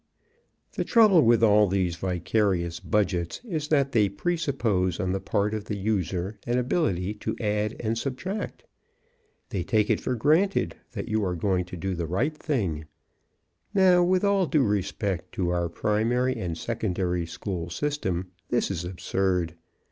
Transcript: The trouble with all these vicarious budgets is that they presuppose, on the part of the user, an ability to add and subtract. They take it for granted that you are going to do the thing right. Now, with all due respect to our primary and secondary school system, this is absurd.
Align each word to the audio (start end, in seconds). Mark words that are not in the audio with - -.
The 0.71 0.83
trouble 0.83 1.21
with 1.21 1.43
all 1.43 1.67
these 1.67 1.95
vicarious 1.95 2.79
budgets 2.79 3.39
is 3.45 3.67
that 3.67 3.91
they 3.91 4.09
presuppose, 4.09 4.99
on 4.99 5.11
the 5.11 5.19
part 5.19 5.53
of 5.53 5.65
the 5.65 5.77
user, 5.77 6.39
an 6.47 6.57
ability 6.57 7.13
to 7.19 7.35
add 7.39 7.75
and 7.79 7.95
subtract. 7.95 8.63
They 9.49 9.61
take 9.61 9.91
it 9.91 10.01
for 10.01 10.15
granted 10.15 10.75
that 10.93 11.07
you 11.07 11.23
are 11.23 11.35
going 11.35 11.65
to 11.65 11.77
do 11.77 11.93
the 11.93 12.07
thing 12.33 12.73
right. 12.73 12.85
Now, 13.75 14.03
with 14.03 14.23
all 14.23 14.47
due 14.47 14.63
respect 14.65 15.33
to 15.33 15.49
our 15.51 15.69
primary 15.69 16.35
and 16.35 16.57
secondary 16.57 17.27
school 17.27 17.69
system, 17.69 18.31
this 18.49 18.71
is 18.71 18.83
absurd. 18.83 19.53